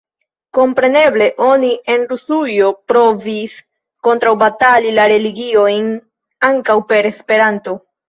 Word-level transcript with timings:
Kompreneble 0.57 1.27
oni 1.47 1.69
en 1.97 2.07
Rusujo 2.13 2.71
provis 2.93 3.55
kontraŭbatali 4.09 4.97
la 4.99 5.09
religiojn 5.15 5.97
ankaŭ 6.53 6.83
per 6.93 7.15
Esperanto. 7.17 7.83